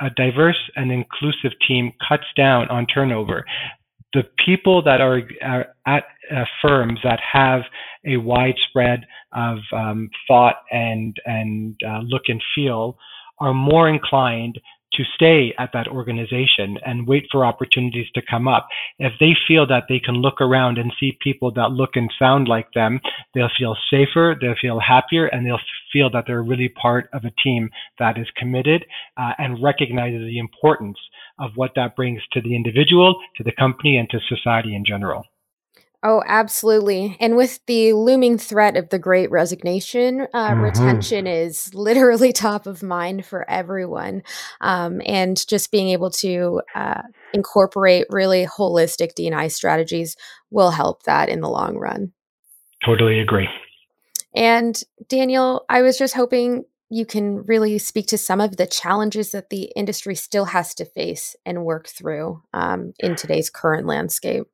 a 0.00 0.10
diverse 0.10 0.70
and 0.76 0.92
inclusive 0.92 1.52
team 1.66 1.92
cuts 2.06 2.26
down 2.36 2.68
on 2.68 2.86
turnover. 2.86 3.44
The 4.12 4.24
people 4.44 4.82
that 4.82 5.00
are, 5.00 5.22
are 5.42 5.66
at 5.86 6.04
uh, 6.30 6.44
firms 6.62 7.00
that 7.02 7.20
have 7.20 7.62
a 8.04 8.16
widespread 8.16 9.06
of 9.32 9.58
um, 9.72 10.10
thought 10.28 10.56
and 10.70 11.16
and 11.24 11.76
uh, 11.86 12.00
look 12.00 12.22
and 12.28 12.42
feel 12.54 12.98
are 13.40 13.54
more 13.54 13.88
inclined 13.88 14.60
to 14.94 15.04
stay 15.14 15.54
at 15.58 15.70
that 15.72 15.88
organization 15.88 16.78
and 16.84 17.06
wait 17.06 17.26
for 17.30 17.44
opportunities 17.44 18.06
to 18.14 18.22
come 18.22 18.48
up. 18.48 18.68
If 18.98 19.12
they 19.20 19.36
feel 19.46 19.66
that 19.66 19.84
they 19.88 19.98
can 19.98 20.16
look 20.16 20.40
around 20.40 20.78
and 20.78 20.92
see 20.98 21.18
people 21.20 21.50
that 21.52 21.72
look 21.72 21.96
and 21.96 22.12
sound 22.18 22.48
like 22.48 22.72
them, 22.72 23.00
they'll 23.34 23.50
feel 23.58 23.76
safer, 23.90 24.36
they'll 24.40 24.54
feel 24.60 24.80
happier, 24.80 25.26
and 25.26 25.46
they'll 25.46 25.60
feel 25.92 26.10
that 26.10 26.24
they're 26.26 26.42
really 26.42 26.68
part 26.68 27.08
of 27.12 27.24
a 27.24 27.30
team 27.42 27.70
that 27.98 28.18
is 28.18 28.26
committed 28.36 28.84
uh, 29.16 29.32
and 29.38 29.62
recognizes 29.62 30.26
the 30.26 30.38
importance 30.38 30.98
of 31.38 31.50
what 31.56 31.72
that 31.76 31.96
brings 31.96 32.22
to 32.32 32.40
the 32.40 32.54
individual, 32.54 33.20
to 33.36 33.42
the 33.42 33.52
company, 33.52 33.96
and 33.96 34.08
to 34.10 34.18
society 34.28 34.74
in 34.74 34.84
general. 34.84 35.24
Oh, 36.06 36.22
absolutely. 36.26 37.16
And 37.18 37.34
with 37.34 37.60
the 37.66 37.94
looming 37.94 38.36
threat 38.36 38.76
of 38.76 38.90
the 38.90 38.98
great 38.98 39.30
resignation, 39.30 40.26
uh, 40.34 40.50
mm-hmm. 40.50 40.60
retention 40.60 41.26
is 41.26 41.72
literally 41.72 42.30
top 42.34 42.66
of 42.66 42.82
mind 42.82 43.24
for 43.24 43.48
everyone. 43.48 44.22
Um, 44.60 45.00
and 45.06 45.42
just 45.48 45.72
being 45.72 45.88
able 45.88 46.10
to 46.10 46.60
uh, 46.74 47.00
incorporate 47.32 48.04
really 48.10 48.44
holistic 48.44 49.14
D&I 49.14 49.48
strategies 49.48 50.14
will 50.50 50.70
help 50.70 51.04
that 51.04 51.30
in 51.30 51.40
the 51.40 51.48
long 51.48 51.78
run. 51.78 52.12
Totally 52.84 53.18
agree. 53.18 53.48
And 54.34 54.78
Daniel, 55.08 55.64
I 55.70 55.80
was 55.80 55.96
just 55.96 56.14
hoping 56.14 56.64
you 56.90 57.06
can 57.06 57.44
really 57.46 57.78
speak 57.78 58.08
to 58.08 58.18
some 58.18 58.42
of 58.42 58.58
the 58.58 58.66
challenges 58.66 59.30
that 59.30 59.48
the 59.48 59.72
industry 59.74 60.14
still 60.14 60.44
has 60.44 60.74
to 60.74 60.84
face 60.84 61.34
and 61.46 61.64
work 61.64 61.88
through 61.88 62.42
um, 62.52 62.92
in 63.00 63.16
today's 63.16 63.48
current 63.48 63.86
landscape. 63.86 64.44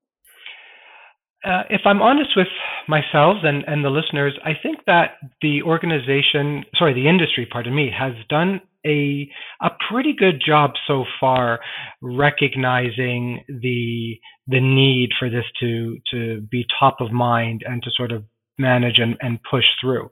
Uh, 1.45 1.63
if 1.71 1.81
I'm 1.87 2.03
honest 2.03 2.31
with 2.37 2.49
myself 2.87 3.39
and, 3.43 3.65
and 3.67 3.83
the 3.83 3.89
listeners, 3.89 4.39
I 4.45 4.53
think 4.63 4.81
that 4.87 5.13
the 5.41 5.63
organization, 5.63 6.65
sorry, 6.77 6.93
the 6.93 7.09
industry, 7.09 7.47
pardon 7.51 7.75
me, 7.75 7.91
has 7.97 8.13
done 8.29 8.61
a 8.87 9.29
a 9.61 9.71
pretty 9.91 10.15
good 10.15 10.43
job 10.45 10.73
so 10.87 11.05
far 11.19 11.61
recognizing 12.01 13.45
the 13.49 14.19
the 14.47 14.61
need 14.61 15.11
for 15.19 15.29
this 15.29 15.45
to 15.61 15.99
to 16.11 16.41
be 16.51 16.67
top 16.79 17.01
of 17.01 17.13
mind 17.13 17.63
and 17.67 17.83
to 17.83 17.91
sort 17.95 18.13
of 18.13 18.25
manage 18.59 18.99
and, 18.99 19.17
and 19.21 19.39
push 19.51 19.65
through. 19.81 20.11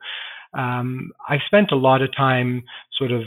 Um, 0.56 1.12
I 1.28 1.38
spent 1.47 1.73
a 1.73 1.76
lot 1.76 2.02
of 2.02 2.14
time 2.16 2.62
sort 2.97 3.12
of 3.12 3.23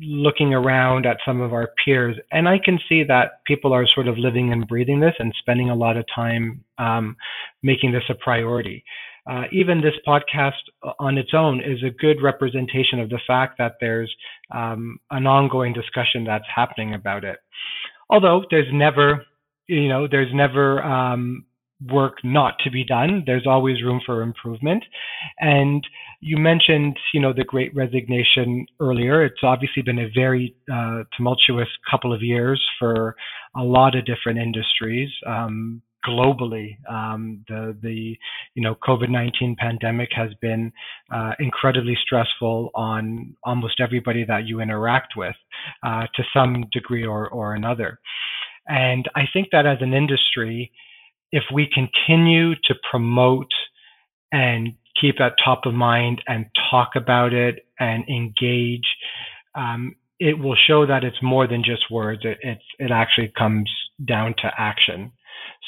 looking 0.00 0.52
around 0.54 1.06
at 1.06 1.18
some 1.24 1.40
of 1.40 1.52
our 1.52 1.70
peers, 1.84 2.16
and 2.32 2.48
I 2.48 2.58
can 2.58 2.78
see 2.88 3.04
that 3.04 3.44
people 3.44 3.72
are 3.72 3.86
sort 3.86 4.08
of 4.08 4.18
living 4.18 4.52
and 4.52 4.66
breathing 4.66 5.00
this 5.00 5.14
and 5.18 5.32
spending 5.38 5.70
a 5.70 5.74
lot 5.74 5.96
of 5.96 6.04
time 6.14 6.64
um, 6.78 7.16
making 7.62 7.92
this 7.92 8.04
a 8.08 8.14
priority. 8.14 8.84
Uh, 9.26 9.44
even 9.52 9.80
this 9.80 9.94
podcast 10.06 10.52
on 10.98 11.16
its 11.16 11.32
own 11.32 11.60
is 11.60 11.82
a 11.82 11.90
good 11.90 12.22
representation 12.22 13.00
of 13.00 13.08
the 13.08 13.20
fact 13.26 13.56
that 13.56 13.76
there's 13.80 14.14
um, 14.50 14.98
an 15.10 15.26
ongoing 15.26 15.72
discussion 15.72 16.24
that's 16.24 16.44
happening 16.54 16.94
about 16.94 17.24
it. 17.24 17.38
Although 18.10 18.44
there's 18.50 18.68
never, 18.72 19.24
you 19.66 19.88
know, 19.88 20.06
there's 20.06 20.32
never 20.34 20.82
um, 20.82 21.46
work 21.90 22.18
not 22.24 22.54
to 22.64 22.70
be 22.70 22.84
done. 22.84 23.24
There's 23.26 23.46
always 23.46 23.82
room 23.82 24.00
for 24.04 24.22
improvement. 24.22 24.84
And 25.40 25.86
you 26.20 26.36
mentioned, 26.36 26.96
you 27.12 27.20
know, 27.20 27.32
the 27.32 27.44
great 27.44 27.74
resignation 27.74 28.66
earlier. 28.80 29.24
It's 29.24 29.42
obviously 29.42 29.82
been 29.82 29.98
a 29.98 30.10
very 30.14 30.54
uh, 30.72 31.02
tumultuous 31.16 31.68
couple 31.90 32.12
of 32.12 32.22
years 32.22 32.62
for 32.78 33.16
a 33.56 33.62
lot 33.62 33.94
of 33.94 34.06
different 34.06 34.38
industries. 34.38 35.10
Um, 35.26 35.82
globally, 36.06 36.76
um, 36.88 37.44
the 37.48 37.76
the 37.82 38.16
you 38.54 38.62
know 38.62 38.76
COVID 38.86 39.08
nineteen 39.08 39.56
pandemic 39.58 40.10
has 40.14 40.30
been 40.40 40.72
uh, 41.12 41.32
incredibly 41.38 41.96
stressful 42.02 42.70
on 42.74 43.34
almost 43.44 43.80
everybody 43.80 44.24
that 44.24 44.46
you 44.46 44.60
interact 44.60 45.14
with, 45.16 45.36
uh, 45.82 46.06
to 46.14 46.22
some 46.32 46.64
degree 46.72 47.04
or 47.06 47.28
or 47.28 47.54
another. 47.54 47.98
And 48.66 49.08
I 49.14 49.24
think 49.32 49.48
that 49.52 49.66
as 49.66 49.78
an 49.80 49.92
industry, 49.92 50.72
if 51.34 51.42
we 51.52 51.66
continue 51.66 52.54
to 52.62 52.74
promote 52.88 53.52
and 54.30 54.72
keep 55.00 55.18
that 55.18 55.34
top 55.44 55.66
of 55.66 55.74
mind 55.74 56.22
and 56.28 56.46
talk 56.70 56.90
about 56.94 57.32
it 57.32 57.66
and 57.80 58.08
engage, 58.08 58.86
um, 59.56 59.96
it 60.20 60.38
will 60.38 60.54
show 60.54 60.86
that 60.86 61.02
it's 61.02 61.20
more 61.20 61.48
than 61.48 61.64
just 61.64 61.90
words. 61.90 62.22
It, 62.24 62.38
it, 62.42 62.58
it 62.78 62.92
actually 62.92 63.32
comes 63.36 63.68
down 64.04 64.34
to 64.42 64.52
action. 64.56 65.10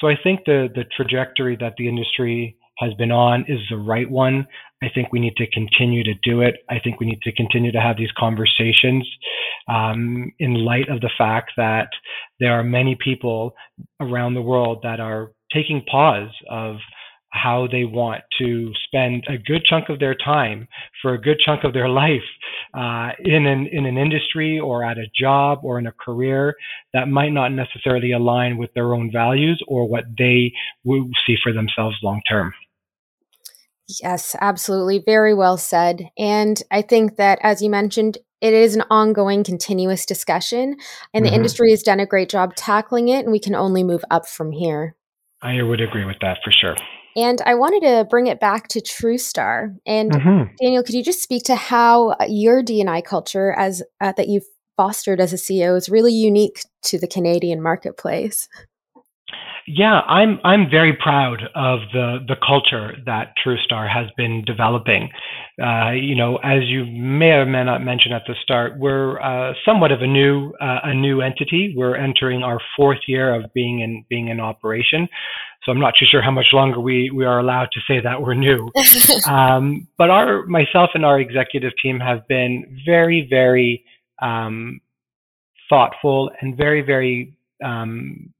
So 0.00 0.06
I 0.06 0.16
think 0.23 0.44
the, 0.46 0.68
the 0.73 0.85
trajectory 0.96 1.56
that 1.56 1.75
the 1.76 1.88
industry 1.88 2.56
has 2.78 2.94
been 2.94 3.11
on 3.11 3.44
is 3.49 3.58
the 3.68 3.76
right 3.76 4.08
one. 4.08 4.46
I 4.85 4.88
think 4.94 5.11
we 5.11 5.18
need 5.18 5.35
to 5.37 5.50
continue 5.50 6.04
to 6.04 6.14
do 6.23 6.42
it. 6.42 6.58
I 6.70 6.78
think 6.78 7.00
we 7.00 7.06
need 7.06 7.23
to 7.23 7.32
continue 7.32 7.73
to 7.73 7.80
have 7.80 7.96
these 7.96 8.12
conversations 8.16 9.04
um, 9.66 10.32
in 10.38 10.54
light 10.54 10.88
of 10.90 11.00
the 11.00 11.11
fact 11.18 11.52
that 11.56 11.88
there 12.38 12.52
are 12.52 12.62
many 12.62 12.94
people 12.94 13.56
around 14.00 14.35
the 14.35 14.42
world 14.42 14.80
that 14.85 15.00
are 15.00 15.32
taking 15.52 15.82
pause 15.82 16.30
of 16.50 16.76
how 17.30 17.66
they 17.70 17.84
want 17.84 18.22
to 18.38 18.72
spend 18.84 19.24
a 19.28 19.36
good 19.36 19.64
chunk 19.64 19.88
of 19.88 19.98
their 19.98 20.14
time 20.14 20.66
for 21.02 21.14
a 21.14 21.20
good 21.20 21.38
chunk 21.38 21.64
of 21.64 21.72
their 21.72 21.88
life 22.04 22.22
uh, 22.74 23.10
in 23.20 23.46
an 23.46 23.66
in 23.66 23.86
an 23.86 23.98
industry 23.98 24.58
or 24.58 24.84
at 24.84 24.98
a 24.98 25.06
job 25.14 25.60
or 25.62 25.78
in 25.78 25.86
a 25.86 25.92
career 25.92 26.54
that 26.92 27.08
might 27.08 27.32
not 27.32 27.52
necessarily 27.52 28.12
align 28.12 28.56
with 28.56 28.72
their 28.74 28.94
own 28.94 29.10
values 29.12 29.62
or 29.68 29.88
what 29.88 30.04
they 30.18 30.52
will 30.84 31.08
see 31.26 31.36
for 31.42 31.52
themselves 31.52 31.96
long 32.02 32.20
term. 32.28 32.52
Yes, 34.02 34.34
absolutely. 34.40 35.02
Very 35.04 35.32
well 35.32 35.56
said. 35.56 36.10
And 36.18 36.60
I 36.72 36.82
think 36.82 37.16
that, 37.16 37.38
as 37.42 37.62
you 37.62 37.70
mentioned, 37.70 38.18
it 38.40 38.52
is 38.52 38.74
an 38.74 38.82
ongoing, 38.90 39.44
continuous 39.44 40.04
discussion, 40.04 40.76
and 41.14 41.24
the 41.24 41.28
mm-hmm. 41.28 41.36
industry 41.36 41.70
has 41.70 41.82
done 41.82 42.00
a 42.00 42.06
great 42.06 42.28
job 42.28 42.54
tackling 42.56 43.08
it, 43.08 43.20
and 43.20 43.32
we 43.32 43.38
can 43.38 43.54
only 43.54 43.82
move 43.82 44.04
up 44.10 44.26
from 44.26 44.52
here. 44.52 44.96
I 45.42 45.62
would 45.62 45.80
agree 45.80 46.04
with 46.04 46.18
that 46.20 46.38
for 46.44 46.50
sure. 46.50 46.76
And 47.16 47.40
I 47.46 47.54
wanted 47.54 47.80
to 47.80 48.04
bring 48.04 48.26
it 48.26 48.40
back 48.40 48.68
to 48.68 48.80
TrueStar. 48.80 49.74
And 49.86 50.12
mm-hmm. 50.12 50.54
Daniel, 50.60 50.82
could 50.82 50.94
you 50.94 51.02
just 51.02 51.22
speak 51.22 51.44
to 51.44 51.56
how 51.56 52.14
your 52.28 52.62
D&I 52.62 53.00
culture, 53.00 53.52
as 53.52 53.82
uh, 54.02 54.12
that 54.16 54.28
you've 54.28 54.44
fostered 54.76 55.20
as 55.20 55.32
a 55.32 55.36
CEO, 55.36 55.76
is 55.76 55.88
really 55.88 56.12
unique 56.12 56.60
to 56.82 56.98
the 56.98 57.06
Canadian 57.06 57.62
marketplace? 57.62 58.48
Yeah, 59.68 60.00
I'm 60.06 60.38
I'm 60.44 60.70
very 60.70 60.92
proud 60.92 61.42
of 61.56 61.80
the 61.92 62.25
the 62.28 62.37
culture 62.37 62.94
that 63.04 63.35
TrueStar 63.44 63.90
has 63.92 64.08
been 64.16 64.44
developing. 64.44 65.11
Uh, 65.61 65.90
you 65.90 66.14
know, 66.14 66.37
as 66.37 66.64
you 66.66 66.87
may 66.87 67.32
or 67.32 67.46
may 67.46 67.64
not 67.64 67.82
mention 67.82 68.12
at 68.12 68.23
the 68.28 68.37
start, 68.44 68.78
we're 68.78 69.20
uh, 69.20 69.54
somewhat 69.64 69.90
of 69.90 70.02
a 70.02 70.06
new 70.06 70.52
uh, 70.61 70.80
a 70.85 70.94
new 70.94 71.20
entity. 71.20 71.75
We're 71.76 71.96
entering 71.96 72.44
our 72.44 72.61
fourth 72.76 73.00
year 73.08 73.35
of 73.35 73.52
being 73.54 73.80
in 73.80 74.04
being 74.08 74.28
in 74.28 74.38
operation. 74.38 75.08
So 75.64 75.73
I'm 75.73 75.80
not 75.80 75.94
too 75.99 76.06
sure 76.06 76.23
how 76.23 76.30
much 76.30 76.52
longer 76.52 76.78
we 76.78 77.11
we 77.11 77.25
are 77.25 77.40
allowed 77.40 77.70
to 77.73 77.80
say 77.88 77.99
that 77.99 78.23
we're 78.23 78.35
new. 78.35 78.70
um, 79.26 79.88
but 79.99 80.11
our 80.11 80.46
myself 80.46 80.90
and 80.94 81.04
our 81.04 81.18
executive 81.18 81.73
team 81.82 81.99
have 81.99 82.28
been 82.28 82.82
very 82.87 83.26
very 83.28 83.85
um, 84.23 84.80
thoughtful 85.68 86.30
and 86.40 86.56
very 86.56 86.82
very 86.82 87.37
um, 87.64 88.32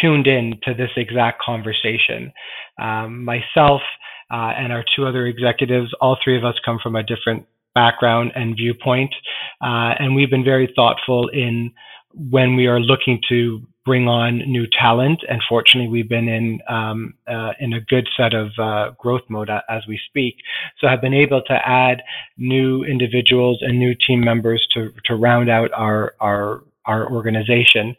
tuned 0.00 0.26
in 0.26 0.58
to 0.64 0.74
this 0.74 0.90
exact 0.96 1.42
conversation. 1.42 2.32
Um, 2.80 3.24
myself 3.24 3.82
uh, 4.30 4.52
and 4.56 4.72
our 4.72 4.84
two 4.94 5.06
other 5.06 5.26
executives, 5.26 5.92
all 6.00 6.16
three 6.22 6.36
of 6.36 6.44
us 6.44 6.54
come 6.64 6.78
from 6.82 6.96
a 6.96 7.02
different 7.02 7.46
background 7.74 8.32
and 8.34 8.56
viewpoint, 8.56 9.14
uh, 9.60 9.94
and 9.98 10.14
we've 10.14 10.30
been 10.30 10.44
very 10.44 10.72
thoughtful 10.74 11.28
in 11.28 11.72
when 12.12 12.56
we 12.56 12.66
are 12.66 12.80
looking 12.80 13.20
to 13.28 13.64
bring 13.84 14.08
on 14.08 14.38
new 14.38 14.66
talent. 14.66 15.20
And 15.28 15.42
fortunately, 15.48 15.90
we've 15.90 16.08
been 16.08 16.28
in 16.28 16.60
um, 16.68 17.14
uh, 17.26 17.52
in 17.60 17.72
a 17.72 17.80
good 17.80 18.08
set 18.16 18.34
of 18.34 18.50
uh, 18.58 18.90
growth 18.98 19.22
mode 19.28 19.50
as 19.68 19.86
we 19.86 19.98
speak. 20.08 20.36
So 20.78 20.86
I've 20.86 21.00
been 21.00 21.14
able 21.14 21.42
to 21.42 21.68
add 21.68 22.02
new 22.36 22.84
individuals 22.84 23.58
and 23.62 23.78
new 23.78 23.94
team 23.94 24.20
members 24.20 24.66
to 24.74 24.92
to 25.06 25.14
round 25.16 25.48
out 25.48 25.70
our 25.72 26.14
our 26.20 26.62
our 26.86 27.10
organization. 27.10 27.96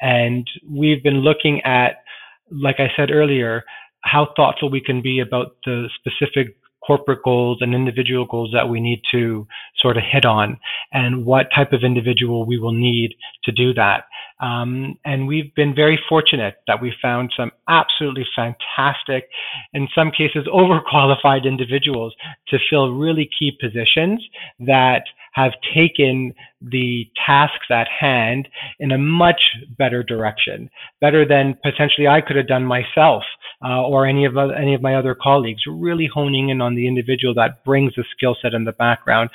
And 0.00 0.48
we've 0.68 1.02
been 1.02 1.20
looking 1.20 1.60
at, 1.62 2.02
like 2.50 2.80
I 2.80 2.90
said 2.96 3.10
earlier, 3.10 3.64
how 4.02 4.32
thoughtful 4.36 4.70
we 4.70 4.80
can 4.80 5.00
be 5.00 5.20
about 5.20 5.56
the 5.64 5.88
specific 5.98 6.56
corporate 6.84 7.22
goals 7.22 7.58
and 7.60 7.74
individual 7.74 8.26
goals 8.26 8.50
that 8.52 8.68
we 8.68 8.80
need 8.80 9.00
to 9.10 9.46
sort 9.76 9.96
of 9.96 10.02
hit 10.02 10.24
on 10.24 10.58
and 10.92 11.24
what 11.24 11.48
type 11.54 11.72
of 11.72 11.84
individual 11.84 12.44
we 12.44 12.58
will 12.58 12.72
need 12.72 13.14
to 13.44 13.52
do 13.52 13.72
that. 13.72 14.04
Um, 14.40 14.98
and 15.04 15.28
we've 15.28 15.54
been 15.54 15.74
very 15.74 16.00
fortunate 16.08 16.56
that 16.66 16.82
we 16.82 16.92
found 17.00 17.32
some 17.36 17.52
absolutely 17.68 18.26
fantastic, 18.34 19.28
in 19.72 19.88
some 19.94 20.10
cases 20.10 20.46
overqualified 20.52 21.44
individuals 21.44 22.14
to 22.48 22.58
fill 22.68 22.92
really 22.92 23.30
key 23.38 23.56
positions 23.60 24.26
that 24.58 25.04
have 25.32 25.52
taken 25.72 26.34
the 26.70 27.08
tasks 27.26 27.66
at 27.70 27.88
hand 27.88 28.48
in 28.78 28.92
a 28.92 28.98
much 28.98 29.56
better 29.78 30.02
direction, 30.02 30.70
better 31.00 31.24
than 31.24 31.56
potentially 31.62 32.08
I 32.08 32.20
could 32.20 32.36
have 32.36 32.46
done 32.46 32.64
myself 32.64 33.24
uh, 33.64 33.82
or 33.82 34.06
any 34.06 34.24
of 34.24 34.36
any 34.36 34.74
of 34.74 34.82
my 34.82 34.94
other 34.94 35.14
colleagues. 35.14 35.62
Really 35.66 36.06
honing 36.06 36.50
in 36.50 36.60
on 36.60 36.74
the 36.74 36.86
individual 36.86 37.34
that 37.34 37.64
brings 37.64 37.94
the 37.94 38.04
skill 38.12 38.36
set 38.40 38.54
in 38.54 38.64
the 38.64 38.72
background 38.72 39.30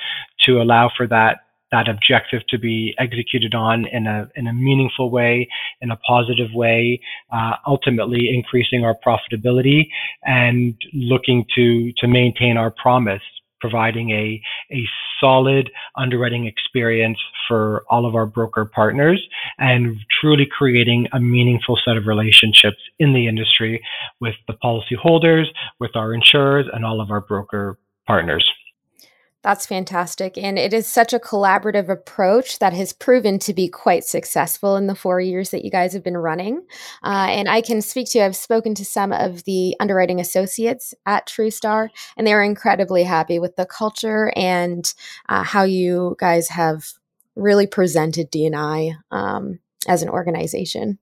to 0.46 0.60
allow 0.60 0.90
for 0.96 1.06
that 1.08 1.38
that 1.70 1.88
objective 1.88 2.46
to 2.48 2.58
be 2.58 2.94
executed 2.98 3.54
on 3.54 3.86
in 3.86 4.06
a 4.06 4.28
in 4.36 4.46
a 4.46 4.52
meaningful 4.52 5.10
way, 5.10 5.48
in 5.80 5.90
a 5.90 5.96
positive 5.96 6.52
way, 6.54 7.00
uh, 7.32 7.56
ultimately 7.66 8.34
increasing 8.34 8.84
our 8.84 8.94
profitability 8.94 9.88
and 10.24 10.74
looking 10.92 11.44
to 11.54 11.92
to 11.98 12.06
maintain 12.06 12.56
our 12.56 12.70
promise 12.70 13.22
providing 13.60 14.10
a, 14.10 14.40
a 14.72 14.84
solid 15.20 15.70
underwriting 15.96 16.46
experience 16.46 17.18
for 17.46 17.84
all 17.90 18.06
of 18.06 18.14
our 18.14 18.26
broker 18.26 18.64
partners 18.64 19.26
and 19.58 19.96
truly 20.20 20.46
creating 20.46 21.08
a 21.12 21.20
meaningful 21.20 21.78
set 21.84 21.96
of 21.96 22.06
relationships 22.06 22.78
in 22.98 23.12
the 23.12 23.26
industry 23.26 23.82
with 24.20 24.34
the 24.46 24.54
policyholders, 24.54 25.46
with 25.80 25.94
our 25.96 26.14
insurers, 26.14 26.66
and 26.72 26.84
all 26.84 27.00
of 27.00 27.10
our 27.10 27.20
broker 27.20 27.78
partners. 28.06 28.48
That's 29.42 29.66
fantastic. 29.66 30.36
And 30.36 30.58
it 30.58 30.74
is 30.74 30.86
such 30.86 31.12
a 31.12 31.20
collaborative 31.20 31.88
approach 31.88 32.58
that 32.58 32.72
has 32.72 32.92
proven 32.92 33.38
to 33.40 33.54
be 33.54 33.68
quite 33.68 34.02
successful 34.02 34.74
in 34.76 34.88
the 34.88 34.96
four 34.96 35.20
years 35.20 35.50
that 35.50 35.64
you 35.64 35.70
guys 35.70 35.92
have 35.92 36.02
been 36.02 36.16
running. 36.16 36.66
Uh, 37.04 37.28
and 37.30 37.48
I 37.48 37.60
can 37.60 37.80
speak 37.80 38.10
to, 38.10 38.20
I've 38.20 38.34
spoken 38.34 38.74
to 38.74 38.84
some 38.84 39.12
of 39.12 39.44
the 39.44 39.76
underwriting 39.78 40.18
associates 40.18 40.92
at 41.06 41.28
TrueStar, 41.28 41.88
and 42.16 42.26
they 42.26 42.32
are 42.32 42.42
incredibly 42.42 43.04
happy 43.04 43.38
with 43.38 43.54
the 43.54 43.66
culture 43.66 44.32
and 44.34 44.92
uh, 45.28 45.44
how 45.44 45.62
you 45.62 46.16
guys 46.18 46.48
have 46.48 46.84
really 47.36 47.68
presented 47.68 48.30
D&I 48.30 48.92
um, 49.12 49.60
as 49.86 50.02
an 50.02 50.08
organization. 50.08 50.98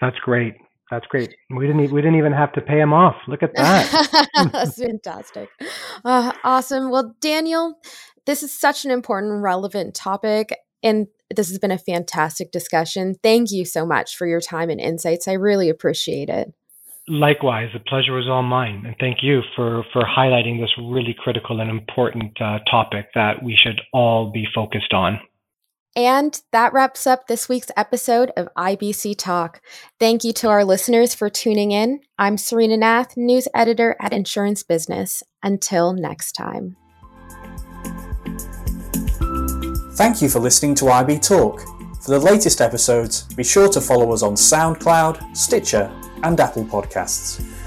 That's 0.00 0.18
great. 0.18 0.54
That's 0.90 1.06
great. 1.06 1.34
We 1.50 1.66
didn't 1.66 1.92
we 1.92 2.00
didn't 2.02 2.16
even 2.16 2.32
have 2.32 2.52
to 2.54 2.60
pay 2.60 2.80
him 2.80 2.92
off. 2.92 3.14
Look 3.28 3.42
at 3.42 3.54
that. 3.54 4.28
That's 4.52 4.76
fantastic. 4.76 5.48
Uh, 6.04 6.32
awesome. 6.42 6.90
Well, 6.90 7.14
Daniel, 7.20 7.78
this 8.26 8.42
is 8.42 8.52
such 8.52 8.84
an 8.84 8.90
important, 8.90 9.42
relevant 9.42 9.94
topic, 9.94 10.56
and 10.82 11.06
this 11.34 11.48
has 11.48 11.58
been 11.58 11.70
a 11.70 11.78
fantastic 11.78 12.50
discussion. 12.50 13.14
Thank 13.22 13.52
you 13.52 13.64
so 13.64 13.86
much 13.86 14.16
for 14.16 14.26
your 14.26 14.40
time 14.40 14.68
and 14.68 14.80
insights. 14.80 15.28
I 15.28 15.34
really 15.34 15.68
appreciate 15.68 16.28
it. 16.28 16.52
Likewise, 17.06 17.70
the 17.72 17.80
pleasure 17.80 18.12
was 18.12 18.28
all 18.28 18.42
mine, 18.42 18.84
and 18.84 18.96
thank 18.98 19.18
you 19.22 19.42
for 19.54 19.84
for 19.92 20.02
highlighting 20.02 20.60
this 20.60 20.74
really 20.76 21.14
critical 21.16 21.60
and 21.60 21.70
important 21.70 22.40
uh, 22.40 22.58
topic 22.68 23.06
that 23.14 23.42
we 23.44 23.56
should 23.56 23.80
all 23.92 24.30
be 24.30 24.46
focused 24.52 24.92
on. 24.92 25.20
And 25.96 26.40
that 26.52 26.72
wraps 26.72 27.06
up 27.06 27.26
this 27.26 27.48
week's 27.48 27.70
episode 27.76 28.30
of 28.36 28.48
IBC 28.56 29.16
Talk. 29.18 29.60
Thank 29.98 30.22
you 30.22 30.32
to 30.34 30.48
our 30.48 30.64
listeners 30.64 31.14
for 31.14 31.28
tuning 31.28 31.72
in. 31.72 32.00
I'm 32.18 32.38
Serena 32.38 32.76
Nath, 32.76 33.16
news 33.16 33.48
editor 33.54 33.96
at 34.00 34.12
Insurance 34.12 34.62
Business. 34.62 35.22
Until 35.42 35.92
next 35.92 36.32
time. 36.32 36.76
Thank 39.94 40.22
you 40.22 40.28
for 40.28 40.38
listening 40.38 40.74
to 40.76 40.88
IB 40.88 41.18
Talk. 41.18 41.60
For 42.02 42.12
the 42.12 42.20
latest 42.20 42.60
episodes, 42.60 43.24
be 43.34 43.44
sure 43.44 43.68
to 43.68 43.80
follow 43.80 44.12
us 44.12 44.22
on 44.22 44.34
SoundCloud, 44.34 45.36
Stitcher, 45.36 45.90
and 46.22 46.38
Apple 46.40 46.64
Podcasts. 46.64 47.59